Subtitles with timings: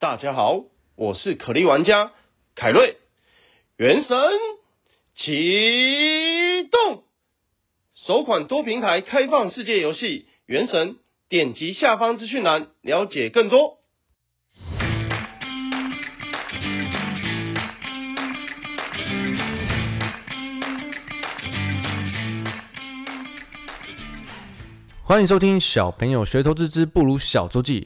[0.00, 0.62] 大家好，
[0.94, 2.12] 我是可力玩家
[2.54, 2.98] 凯瑞。
[3.76, 4.06] 原神
[5.16, 7.02] 启动，
[8.06, 10.28] 首款多平台开放世界游戏。
[10.46, 10.98] 原神，
[11.28, 13.78] 点击下方资讯栏了解更多。
[25.02, 27.80] 欢迎收听《小朋友学投资之不如小周记》。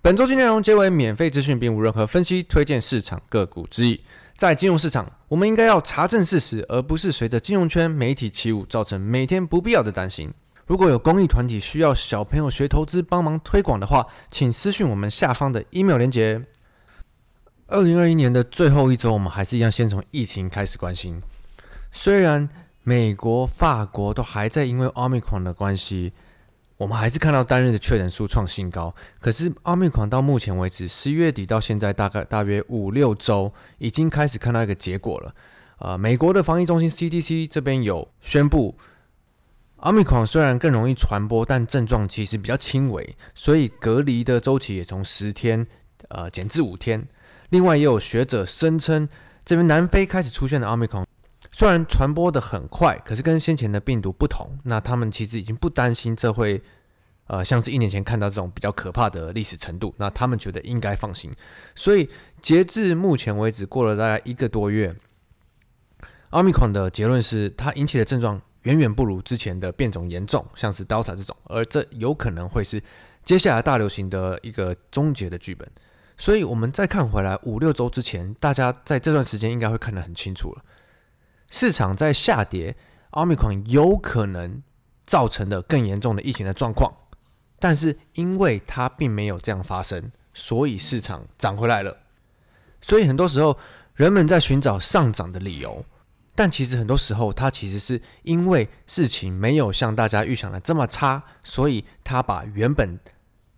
[0.00, 4.02] 本週期內容皆為免費資訊，並無任何分析、推薦市場个股之意。
[4.36, 10.34] 在金融市場，我們應該要查證事實，而不是隨著金融圈媒體起舞，造成每天不必要的擔心。
[10.66, 16.44] 如果有公益團體需要小朋友學投資幫忙推廣的話，請私訊我們下方的 email 連結。
[17.66, 21.22] 二零二一年的最後一周，我們還是一樣先從疫情開始關心。
[21.90, 22.48] 雖然
[22.84, 26.12] 美國、法國都還在因為 Omicron 的關係，
[26.78, 35.34] 我们还是看到单日的确诊数创新高，可是奥密克戎到目前为止，十一月底到现在大概大约五六周，已经开始看到一个结果了。
[35.80, 38.76] 啊，美国的防疫中心 CDC 这边有宣布，
[39.74, 45.66] 奥密克戎虽然更容易传播，但症状其实比较轻微，所以隔离的周期也从十天，
[46.06, 47.08] 呃，减至五天。
[47.50, 49.08] 另外也有学者声称，
[49.44, 51.07] 这边南非开始出现的奥密克戎。
[51.50, 56.62] 虽然传播的很快，可是跟先前的病毒不同，那他们其实已经不担心这会，
[57.26, 61.34] 呃，像是一年前看到这种比较可怕的历史程度，那他们觉得应该放心。
[61.74, 62.10] 所以
[62.42, 64.96] 截至目前为止，过了大概一个多月
[66.30, 72.82] ，omicron 的结论是它引起的症状远远不如之前的变种严重，像是 delta 这种，而这有可能会是
[73.24, 75.70] 接下来大流行的一个终结的剧本。
[76.18, 80.62] 所以我们再看回来五六周之前，大家在这段时间应该会看得很清楚了。
[81.50, 82.76] 市场在下跌，
[83.10, 84.62] 奥密克戎有可能
[85.06, 86.94] 造成的更严重的疫情的状况，
[87.58, 91.96] 但是因为它并没有这样发生，所以市场涨回来了。
[92.82, 93.58] 所以很多时候
[93.94, 95.86] 人们在寻找上涨的理由，
[96.34, 103.00] 但其实很多时候它其实是因为事情没有像大家预想的这么差，所以它把原本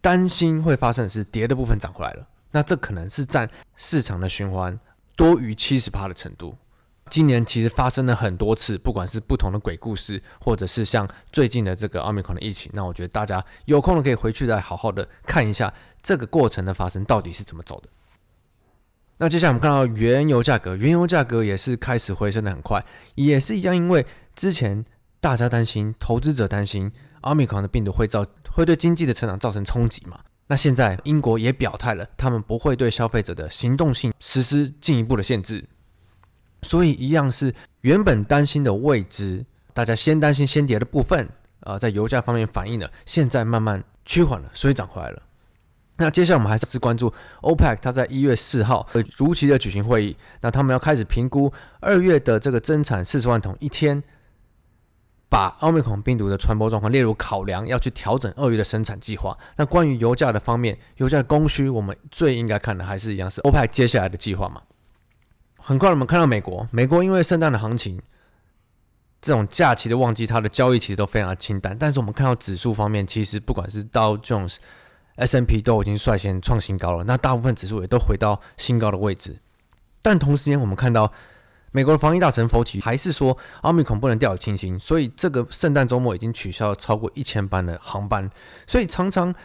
[0.00, 2.28] 担心会发生是跌的部分涨回来了。
[2.52, 4.78] 那这可能是占市场的循环
[5.16, 6.56] 多于七十趴的程度。
[7.10, 17.88] 今年其实发生了很多次，不管是不同的鬼故事，或者是像最近的这个奥密克戎的疫情，那我觉得大家有空了可以回去再好好的看一下这个过程的发生到底是怎么走的。
[19.18, 24.84] 那接下来我们看到原油价格，原油价格也是开始回升的很快，也是一样，因为之前
[25.20, 30.20] 大家担心，投资者担心奥密克戎的病毒会造会对经济的成长造成冲击嘛。
[30.46, 35.64] 那现在英国也表态了，他们不会对消费者的行动性实施进一步的限制。
[36.62, 41.28] 所以一样是原本担心的未知，大家先担心先跌的部分
[41.60, 45.22] 啊，在油价方面反映了，现在慢慢趋缓了，所以涨回来了。
[45.96, 47.12] 那接下来我们还是关注
[47.42, 54.02] OPEC，它在一月四号会如期的举行会议，那他们要开始评估二月的这个增产四十万桶一天，
[55.28, 59.36] 把奥密克戎病毒的传播状况列入考量，要去调整二月的生产计划。
[59.56, 64.62] 那关于油价的方面，油价供需我们最应该看的还是一样是 OPEC 接下来的计划嘛。
[65.64, 68.02] 很快我们看到美国，美国因为圣诞的行情，
[69.20, 71.76] 这种假期的旺季，它的交易其实都非常清淡。
[71.78, 74.58] 但是我们看到指数方面，其实不管是道琼斯、
[75.14, 77.04] S n P，都已经率先创新高了。
[77.04, 79.38] 那大部分指数也都回到新高的位置。
[80.02, 81.12] 但同时间，我们看到
[81.70, 84.80] 美国的防疫大臣佛奇还是说，奥密孔不能掉以轻心。
[84.80, 88.30] 所以这个圣诞周末已经取消超过一千班的航班。
[88.66, 89.36] 所以常常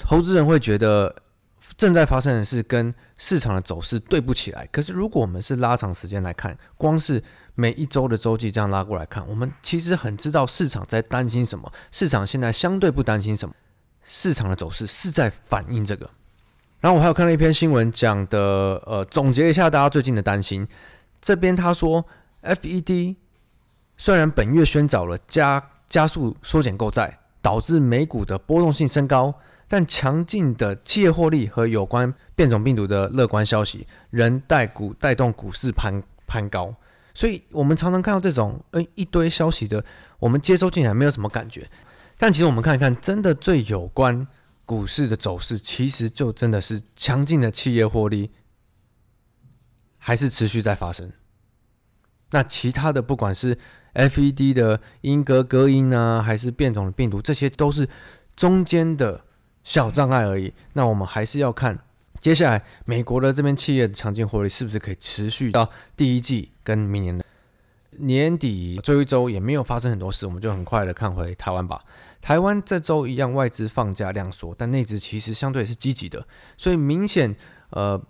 [0.00, 1.14] 投资人会觉得。
[1.76, 7.24] 正在发生的是跟市场的走势对不起来，可是如果我们是拉长时间来看，光是
[7.54, 13.54] 每一周的周记这样拉过来看，我们其实很知道市场在担心什么，市场现在相对不担心什么，
[14.04, 16.10] 市场的走势是在反映这个。
[16.80, 18.38] 然后我还有看了一篇新闻讲的，
[18.86, 20.68] 呃，总结一下大家最近的担心，
[21.22, 22.04] 这边他说
[22.42, 23.16] ，FED
[23.96, 27.18] 虽然本月宣找了加加速缩减购债。
[27.44, 29.38] 导致美股的波动性升高，
[29.68, 36.74] 但强劲的企业获利和有关变种病毒的乐观消息仍带股带动股市攀攀高。
[37.12, 39.84] 所以，我们常常看到这种诶一堆消息的，
[40.20, 41.68] 我们接收进来没有什么感觉。
[42.16, 44.26] 但其实我们看一看，真的最有关
[44.64, 48.30] 股市的走势，其实就真的是强劲的企业获利
[49.98, 51.12] 还是持续在发生。
[52.30, 53.58] 那其他的不管是
[53.92, 57.88] F E D 的英格隔音啊，还是变种的病毒，这些都是
[58.36, 59.22] 中间的
[59.62, 60.52] 小障碍而已。
[60.72, 61.80] 那我们还是要看
[62.20, 67.24] 接下来美国的这边企业的强劲活力是不是可以持续到第一季跟明年的
[67.92, 71.84] 年底最后一周也没有发生很多事，我们就很快的看回台湾吧。
[72.20, 77.36] 台湾这周一样外资放假量缩，但内资其实相对是积极的，所以明显
[77.70, 78.02] 呃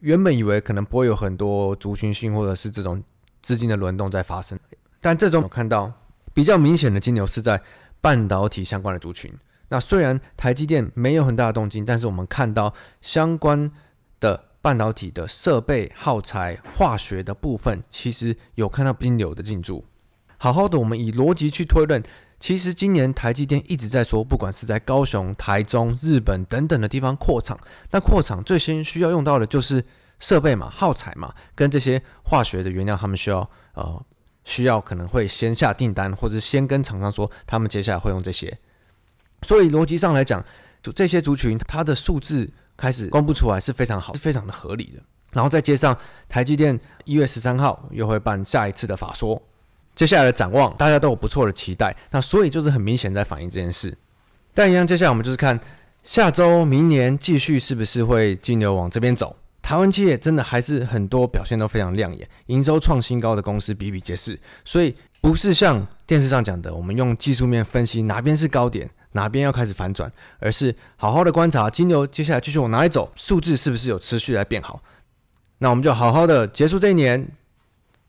[0.00, 3.02] 原本以为可能不会有很多族群性或者是这种。
[3.50, 4.60] 资金的轮动在发生，
[5.00, 5.94] 但这种我看到
[6.34, 7.62] 比较明显的金牛是在
[8.00, 9.34] 半导体相关的族群。
[9.68, 13.72] 那虽然台积电没有很大的动静，但是我们看到相关
[14.20, 19.84] 的半导体的设备、耗材、化学的部分，其实有看到金牛的进驻。
[20.38, 22.04] 好好的，我们以逻辑去推论，
[22.38, 27.58] 其实今年台积电一直在说，不管是在高雄、台中、日本等等的地方扩厂，
[27.90, 29.84] 那扩厂最先需要用到的就是。
[30.20, 34.04] 设备嘛，耗材嘛，跟这些化学的原料，他们需要呃
[34.44, 38.58] 需要可能会先下订单，或者是先跟厂商说他们接下来会用这些。
[39.42, 40.44] 所以逻辑上来讲，
[40.82, 45.02] 就这些族群它的数字开始公布出来是非常好，是非常的合理的。
[45.32, 49.42] 然后再接上台积电一月十三号又会办下一次的法说，
[49.94, 51.96] 接下来的展望大家都有不错的期待。
[52.10, 53.96] 那所以就是很明显在反映这件事。
[54.52, 55.60] 但一样，接下来我们就是看
[56.02, 59.36] 下周明年继续是不是会金牛往这边走。
[59.70, 74.82] 台湾企业真的还是很多表现都非常亮眼，营收创新高的公司比比皆是，所以不是像电视上讲的，我们用技术面分析哪边是高点，哪边要开始反转，而是好好的观察金牛接下来继续往哪里走，数字是不是有持续来变好，
[75.58, 77.28] 那我们就好好的结束这一年，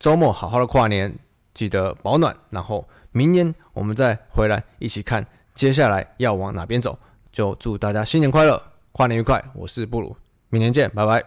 [0.00, 1.14] 周末好好的跨年，
[1.54, 6.98] 记得保暖，然后明年我们再回来一起看接下来要往哪边走，
[7.30, 10.16] 就祝大家新年快乐，跨年愉快，我是布鲁，
[10.50, 11.22] 明年见，拜拜。